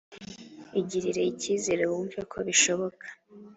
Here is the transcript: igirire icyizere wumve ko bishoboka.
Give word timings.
igirire 0.79 1.21
icyizere 1.31 1.83
wumve 1.89 2.19
ko 2.31 2.37
bishoboka. 2.47 3.05